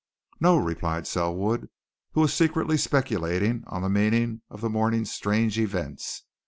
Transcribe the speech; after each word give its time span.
"No," 0.39 0.57
replied 0.57 1.05
Selwood, 1.05 1.69
who 2.13 2.21
was 2.21 2.33
secretly 2.33 2.75
speculating 2.75 3.63
on 3.67 3.83
the 3.83 3.87
meaning 3.89 4.41
of 4.49 4.59
the 4.61 4.67
morning's 4.67 5.11
strange 5.11 5.59
events. 5.59 6.23